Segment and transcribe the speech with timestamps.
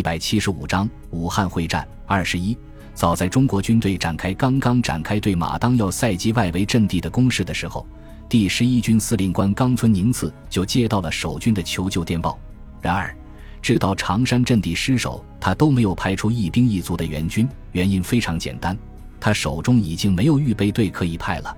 [0.00, 2.56] 一百七十五章武汉会战二十一。
[2.94, 7.86] 早在中国军队展开刚刚展开对马当要塞及外围阵地的攻势的时候，
[8.26, 12.40] 第十一军司令官冈村宁次就接到了守军的求救电报。
[12.80, 13.14] 然而，
[13.60, 17.46] 直到长山阵地失守，他都没有派出一兵一卒的援军。
[17.72, 18.74] 原因非常简单，
[19.20, 21.54] 他手中已经没有预备队可以派了。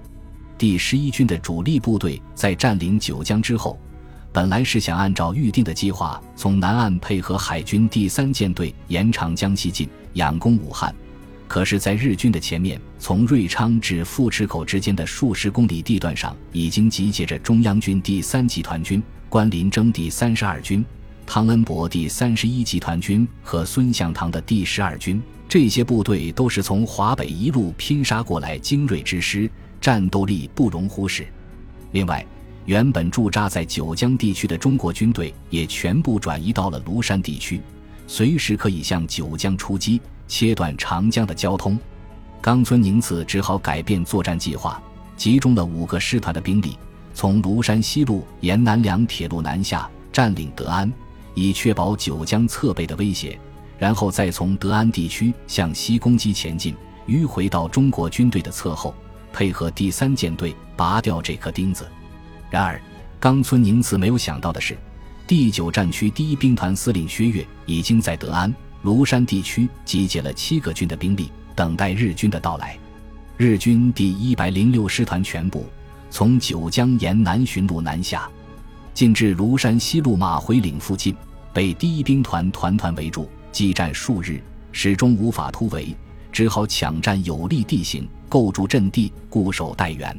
[0.58, 3.78] 第十一军的主力部队在占领九江之后。
[4.32, 10.94] 本来是想按照预定的计划，从南岸配合海军第三舰队沿长江西进，佯攻武汉。
[11.46, 20.82] 可是，在日军的前面，从瑞昌至富池口之间的数十公里地段上，已经集结着中央军第三集团军、关林征第三十二军、
[21.26, 25.20] 汤恩伯第三十一集团军和孙向堂的第十二军。
[25.46, 31.26] 这些部队都是从华北一路拼杀过来，精锐之师，战斗力不容忽视。
[31.90, 32.24] 另外，
[32.64, 37.60] 原本驻扎在九江地区的中国军队也全部转移到了庐山地区，
[38.06, 41.78] 随时可以向九江出击，切断长江的交通。
[42.40, 44.80] 冈村宁次只好改变作战计划，
[45.16, 46.76] 集中了五个师团的兵力，
[47.14, 50.92] 从庐山西路沿南梁铁路南下，占领德安，
[51.34, 53.38] 以确保九江侧背的威胁，
[53.76, 56.74] 然后再从德安地区向西攻击前进，
[57.08, 58.94] 迂回到中国军队的侧后，
[59.32, 61.84] 配合第三舰队拔掉这颗钉子。
[62.52, 62.78] 然而，
[63.18, 64.76] 冈村宁次没有想到的是，
[65.26, 72.76] 第九战区第一兵团司令薛岳已经在德安、庐山地区集结了七个军的兵力，等待日军的到来。
[73.38, 75.64] 日军第一百零六师团全部
[76.10, 78.28] 从九江沿南巡路南下，
[78.92, 81.16] 进至庐山西路马回岭附近，
[81.54, 84.38] 被第一兵团团团围住，激战数日，
[84.72, 85.96] 始终无法突围，
[86.30, 90.14] 只好抢占有利地形，构筑阵地，固守待援。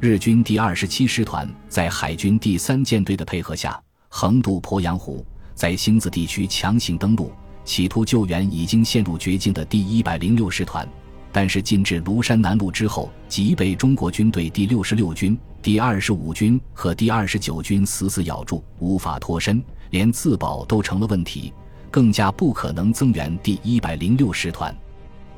[0.00, 7.32] 日军第二十七师团在海军第三舰队的配合下，横渡鄱阳湖，在星子地区强行登陆，
[7.64, 10.88] 企图救援已经陷入绝境的第一百零六师团。
[11.32, 19.60] 但是进至庐山南路之后，即被中国军队第六十六军、第二十五军和第二十九军死死咬住，无法脱身，
[19.90, 21.52] 连自保都成了问题，
[21.90, 24.72] 更加不可能增援第一百零六师团。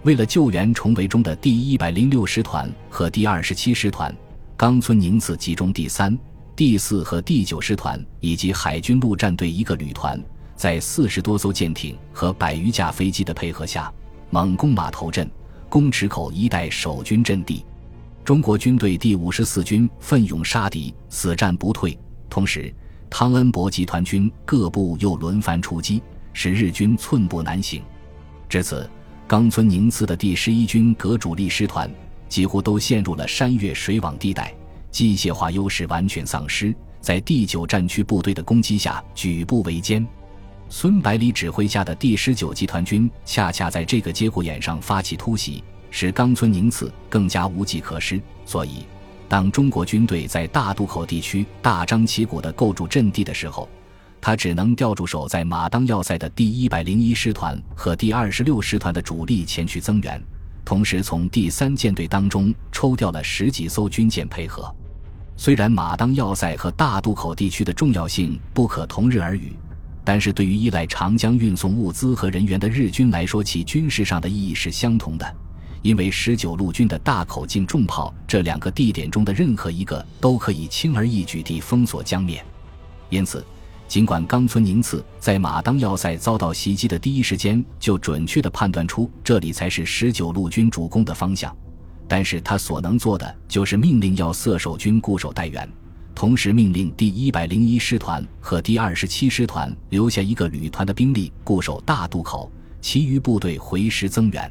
[0.03, 4.15] 为了救援重围中的第一百零六师团和第二十七师团。
[4.61, 6.15] 冈村宁次集中第三、
[6.55, 10.23] 第四和第九师团以及海军陆战队一个旅团，
[10.55, 13.91] 在四十多艘舰艇和百余架飞机的配合下，
[14.29, 15.27] 猛攻码头镇、
[15.71, 17.65] 宫池口一带守军阵地。
[18.23, 21.99] 中国军队第五十四军奋勇杀敌，死战不退。
[22.29, 22.71] 同时，
[23.09, 26.03] 汤恩伯集团军各部又轮番出击，
[26.35, 27.83] 使日军寸步难行。
[28.47, 28.87] 至此，
[29.27, 31.91] 冈村宁次的第十一军各主力师团。
[32.31, 34.55] 几乎都陷入了山岳水网地带，
[34.91, 40.07] 机械化优势完全丧失，在第九战区部队的攻击下举步维艰。
[40.69, 48.23] 孙百里指挥下的第十九集团军恰恰在这个节骨眼上发起突袭，使冈村宁次更加无计可施。
[48.47, 48.85] 所以，
[49.29, 53.69] 当中国军队在大渡口地区大张旗鼓地构筑阵地的时候，
[54.21, 60.23] 他只能调驻守在马当要塞的第一百零一师团和第二十六师团的主力前去增援。
[60.65, 64.73] 同时，从第三舰队当中抽调了十几艘军舰配合。
[65.37, 69.53] 虽然马当要塞和大渡口地区的重要性不可同日而语，
[70.05, 75.37] 但是对于依赖长江运送物资和人员的日军来说，其军事上的意义是相同的。
[75.83, 82.45] 因为十九路军的大口径重炮这两个地点中的任何一个都可以轻而易举地封锁江面，
[83.09, 83.45] 因此。
[83.91, 91.53] 尽管冈村宁次在马当要塞遭到袭击的第一时间就准确地判断出这里才是十九路军主攻的方向，
[92.07, 95.69] 但是他所能做的就是命令要塞守军固守待援，
[96.15, 102.49] 同时命令第一百零一师团和第二十七师团留下一个旅团的兵力固守大渡口，
[102.81, 104.49] 其余部队回师增援。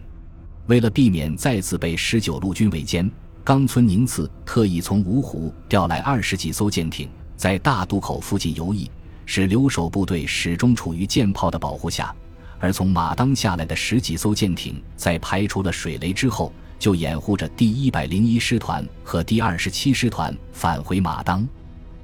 [0.67, 3.09] 为了避免再次被十九路军围歼，
[3.45, 7.07] 冈村宁次特意从芜湖调来二十几艘舰艇，
[7.37, 8.89] 在大渡口附近游弋。
[9.31, 12.11] 使留守部队始终处于舰炮的保护下，
[12.57, 21.47] 而从马当下来的十几艘舰艇，在排除了水雷之后，就掩护着第一百零一师团和第二十七师团返回马当。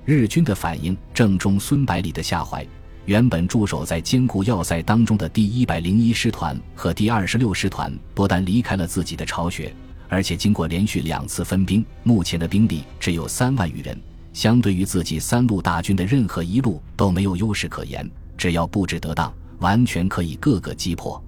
[0.06, 2.64] 日军的反应正中孙百里的下怀。
[3.06, 9.74] 原本驻守在坚固要塞当中的第一百零一师团和第二十六师团，不但离开了自己的巢穴，
[10.10, 14.00] 而且经过连续两次分兵，目前的兵力只有三万余人。
[14.36, 18.06] 相对于自己三路大军的任何一路都没有优势可言，
[18.38, 21.24] 只要布置得当，完全可以各个击破。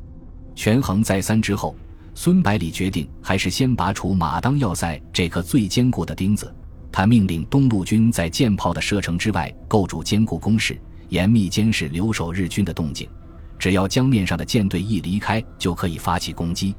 [0.53, 1.73] 权衡再三之后，
[2.13, 6.53] 孙百里决定还是先拔除马当要塞这颗最坚固的钉子。
[6.91, 10.77] 他命令东路军在舰炮的射程之外构筑坚固工事，
[11.07, 13.07] 严密监视留守日军的动静。
[13.57, 16.75] 只要江面上的舰队一离开，就可以发起攻击。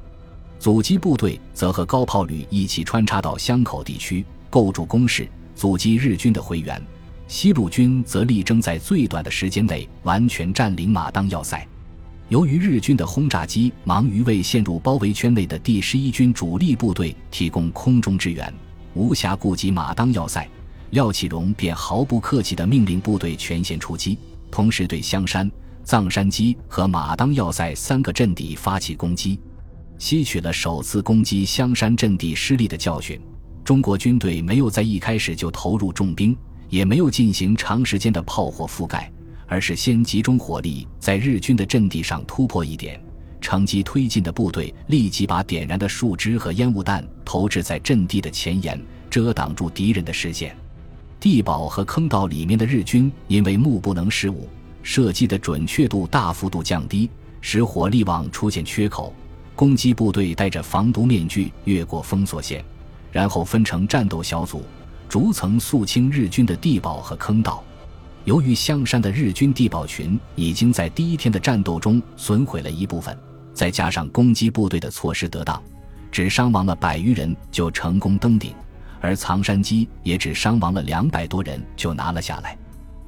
[0.59, 5.27] 阻击部队则和高炮旅一起穿插到湘口地区，构筑工事，
[5.59, 6.81] 阻击日军的回援。
[7.27, 11.67] 西路军则力争在最短的时间内完全占领马当要塞。
[12.29, 18.55] 由于日军的轰炸机忙于为陷入包围圈内的第十一军主力部队提供空中支援，
[18.95, 20.49] 无暇顾及马当要塞，
[20.91, 24.17] 廖启荣便毫不客气地命令部队全线出击，
[24.53, 25.51] 同时对香山、
[25.83, 29.41] 藏山基和马当要塞三个阵地发起攻击。
[29.99, 33.21] 吸取了首次攻击香山阵地失利的教训，
[33.69, 36.35] 中国军队没有在一开始就投入重兵。
[36.71, 39.13] 也没有进行长时间的炮火覆盖，
[39.47, 42.99] 而是先集中火力在日军的阵地上突破一点，
[43.43, 48.81] 乘机推进的部队立即把点燃的树枝和烟雾弹投掷在阵地的前沿，
[49.11, 50.57] 遮挡住敌人的视线。
[51.21, 54.49] 地堡和坑道里面的日军因为目不能失误，
[54.83, 57.11] 射击的准确度大幅度降低，
[57.43, 59.13] 使火力网出现缺口。
[59.55, 62.65] 攻击部队戴着防毒面具越过封锁线，
[63.11, 64.65] 然后分成战斗小组。
[65.09, 67.65] 逐层肃清日军的地堡和坑道。
[68.25, 73.17] 由于香山的日军地堡群已经在第一天的战斗中损毁了一部分，
[73.55, 75.63] 再加上攻击部队的措施得当，
[76.13, 78.55] 只伤亡了百余人就成功登顶，
[79.01, 82.55] 而藏山基也只伤亡了两百多人就拿了下来。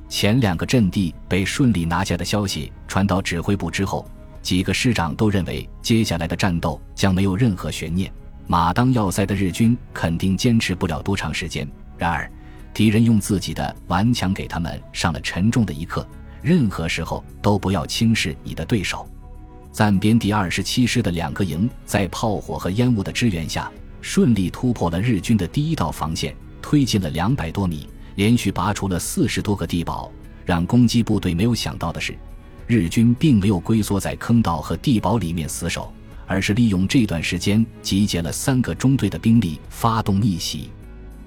[0.09, 4.09] 前两个阵地被顺利拿下的消息传到指挥部之后，
[4.41, 8.11] 几个师长都认为接下来的战斗将没有任何悬念，
[8.51, 11.65] 马当要塞的日军肯定坚持不了多长时间。
[11.97, 12.29] 然而，
[12.75, 16.05] 敌人用自己的顽强给他们上了沉重的一课。
[16.43, 19.09] 任何时候都不要轻视你的对手。
[19.71, 23.71] 暂编第二十七师的两个营在炮火和烟雾的支援下，
[24.01, 30.11] 顺利突破了日军的第一道防线，推进了两百多米，连续拔出了四十多个地堡。
[30.45, 32.19] 让攻击部队没有想到的是，
[32.67, 35.95] 日军并没有龟缩在坑道和地堡里面死守，
[36.31, 40.71] 而是利用这段时间集结了三个中队的兵力发动逆袭。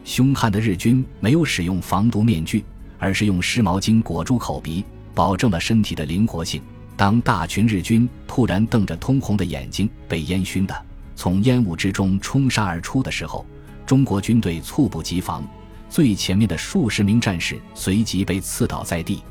[0.06, 2.64] 凶悍的日军没有使用防毒面具，
[2.98, 4.82] 而是用湿毛巾裹住口鼻，
[5.14, 6.62] 保证了身体的灵活性。
[6.96, 10.74] 当大群日军突然瞪着通红的眼睛，被烟熏的
[11.18, 13.46] 从烟雾之中冲杀而出的时候，
[13.86, 15.46] 中国军队猝不及防，
[15.90, 19.22] 最前面的数十名战士随即被刺倒在地。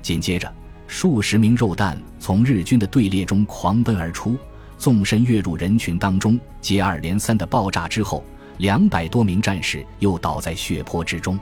[0.00, 0.50] 紧接着，
[0.86, 4.38] 数十名肉弹从日军的队列中狂奔而出，
[4.80, 8.24] 纵身跃入人群当中，接二连三的爆炸之后。
[8.56, 11.38] 两百多名战士又倒在血泊之中，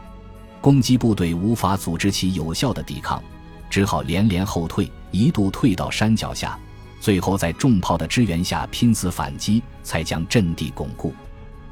[0.60, 3.20] 攻击部队无法组织起有效的抵抗，
[3.68, 6.56] 只好连连后退，一度退到山脚下，
[7.00, 11.12] 最后在重炮的支援下拼死反击，才将阵地巩固。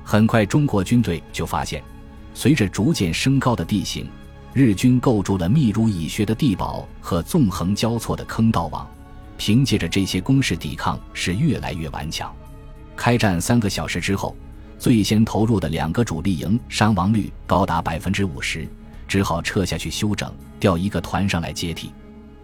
[0.03, 1.81] 很快，中国军队就发现，
[2.35, 4.09] 随着逐渐升高的地形，
[4.53, 8.85] 日军构筑了密如蚁穴的地堡和纵横交错的坑道网，
[9.37, 12.35] 凭借着这些攻势抵抗是越来越顽强。
[12.97, 14.35] 开战三个小时之后。
[14.79, 18.69] 最先投入的两个主力营伤亡率高达百分之五十，
[19.09, 20.31] 只好撤下去休整，
[20.61, 21.91] 调一个团上来接替。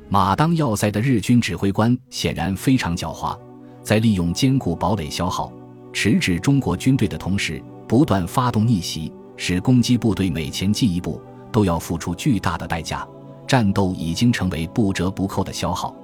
[0.09, 3.39] 马当要塞的日军指挥官显然非常狡猾，
[3.83, 5.53] 在利用坚固堡垒消耗、
[5.93, 11.21] 迟滞中国军队的同时，不断发动逆袭，使攻击部队每前进一步
[11.53, 13.07] 都要付出巨大的代价。
[13.47, 15.95] 战斗已经成为不折不扣的消耗，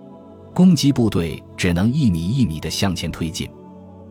[0.59, 3.49] 攻击部队只能一米一米地向前推进。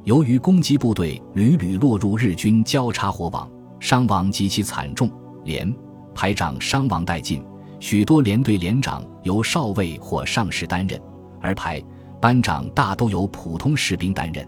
[0.06, 3.52] 由于攻击部队屡屡落入日军交叉火网，
[3.82, 5.12] 伤亡极其惨重，
[5.44, 5.76] 连
[6.16, 7.44] 排长伤亡殆尽，
[7.82, 10.98] 许多连队连长由少尉或上士担任，
[11.42, 11.84] 而排
[12.22, 14.48] 班长大都由普通士兵担任。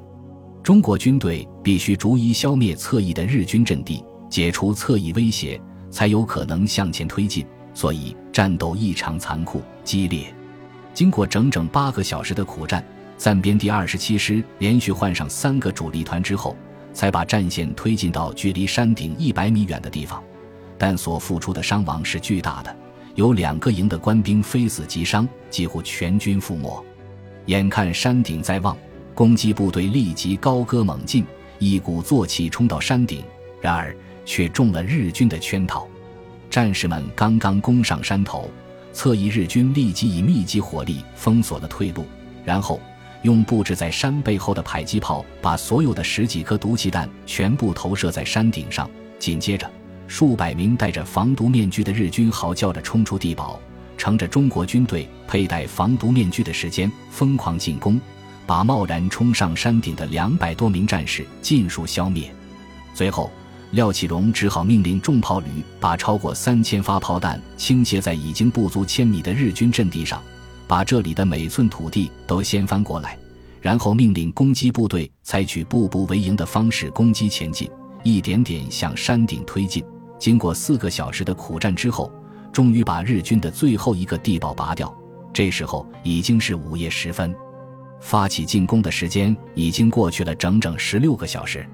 [0.63, 7.45] 中国军队必须逐一消灭侧翼的日军阵地，解除侧翼威胁，才有可能向前推进。
[7.73, 10.33] 所以战斗异常残酷激烈。
[10.99, 12.83] 经过整整八个小时的苦战。
[13.15, 16.57] 暂编第二十七师连续换上三个主力团之后，
[16.91, 20.21] 才把战线推进到距离山顶一百米远的地方，
[20.77, 22.75] 但所付出的伤亡是巨大的，
[23.15, 26.83] 有两个营的官兵非死即伤，几乎全军覆没。
[27.45, 28.75] 眼看山顶在望，
[29.15, 31.25] 攻击部队立即高歌猛进，
[31.59, 33.23] 一鼓作气冲到山顶，
[33.61, 35.87] 然而却中了日军的圈套。
[36.49, 38.51] 战士们刚刚攻上山头，
[38.99, 42.05] 侧翼日军立即以密集火力封锁了退路，
[42.43, 42.77] 然后。
[43.21, 49.69] 用布置在山背后的迫击炮把所有的十几颗毒气弹全部投射在山顶上，紧接着，
[50.05, 53.57] 数百名戴着防毒面具的日军嚎叫着冲出地堡，
[53.97, 57.99] 乘着中国军队佩戴防毒面具的时间疯狂进攻，
[58.45, 62.29] 把贸然冲上山顶的两百多名战士尽数消灭。
[62.93, 63.31] 随后，
[63.71, 65.47] 廖启荣只好命令重炮旅
[65.79, 70.21] 把超过三千发炮弹倾泻在已经不足千米的日军阵地上。
[70.67, 73.17] 把这里的每寸土地都掀翻过来，
[73.59, 77.67] 然后命令攻击部队采取步步为营的方式攻击前进，
[78.03, 79.83] 一点点向山顶推进。
[80.19, 82.11] 经过四个小时的苦战之后，
[82.53, 84.95] 终于把日军的最后一个地堡拔掉。
[85.33, 87.33] 这时候已经是午夜时分，
[87.99, 91.67] 发起进攻的时间已经过去了整整十六个小时。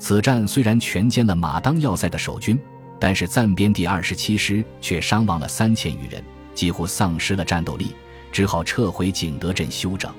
[0.00, 2.58] 此战虽然全歼了马当要塞的守军，
[2.98, 7.94] 但是暂编第二十七师却伤亡了三千余人，几乎丧失了战斗力，
[8.32, 10.10] 只好撤回景德镇休整。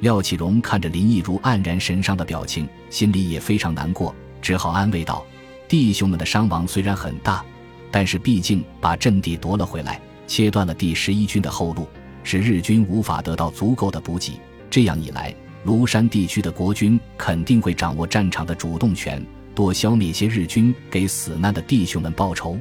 [0.00, 5.26] 廖启荣看着林毅如黯然神伤的表情，心里也非常难过，只好安慰道
[5.66, 7.44] ：“弟兄们的伤亡虽然很大，
[7.90, 11.86] 但是毕竟把阵地夺了回来，切断了第十一军的后路。”
[12.24, 15.34] 使日军无法得到足够的补给，这样一来，
[15.66, 19.24] 庐山地区的国军肯定会掌握战场的主动权，
[19.54, 22.58] 多消灭些日军，给死难的弟兄们报仇。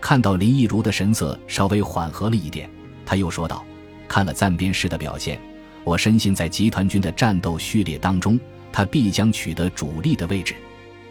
[0.00, 2.70] 看到林毅如的神色稍微缓和了一点，
[3.04, 3.64] 他又说道
[4.06, 5.40] ：“看了暂编师的表现，
[5.82, 8.38] 我深信在集团军的战斗序列当中，
[8.70, 10.54] 他必将取得主力的位置。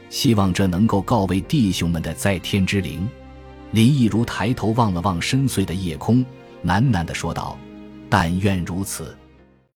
[0.10, 3.06] 希望这能够告慰弟兄们的在天之灵。”
[3.72, 6.24] 林毅如抬头望了望深邃的夜空，
[6.64, 7.58] 喃喃地说道。
[8.08, 9.18] 但愿如此。